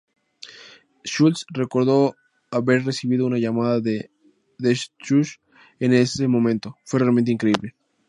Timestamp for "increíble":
7.31-7.75